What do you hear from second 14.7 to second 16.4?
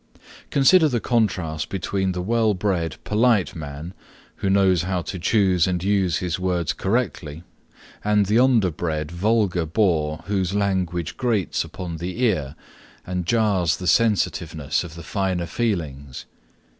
of the finer feelings.